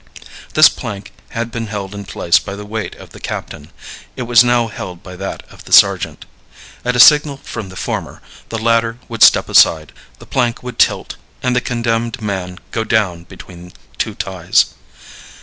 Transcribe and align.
This 0.55 0.67
plank 0.67 1.13
had 1.29 1.51
been 1.51 1.67
held 1.67 1.93
in 1.93 2.05
place 2.05 2.39
by 2.39 2.55
the 2.55 2.65
weight 2.65 2.95
of 2.95 3.11
the 3.11 3.19
captain; 3.19 3.69
it 4.15 4.23
was 4.23 4.43
now 4.43 4.65
held 4.65 5.03
by 5.03 5.15
that 5.15 5.43
of 5.51 5.65
the 5.65 5.71
sergeant. 5.71 6.25
At 6.83 6.95
a 6.95 6.99
signal 6.99 7.37
from 7.43 7.69
the 7.69 7.75
former, 7.75 8.19
the 8.49 8.57
latter 8.57 8.97
would 9.07 9.21
step 9.21 9.47
aside, 9.47 9.91
the 10.17 10.25
plank 10.25 10.63
would 10.63 10.79
tilt, 10.79 11.17
and 11.43 11.55
the 11.55 11.61
condemned 11.61 12.19
man 12.19 12.57
go 12.71 12.83
down 12.83 13.25
between 13.25 13.73
two 13.99 14.15
ties. 14.15 14.73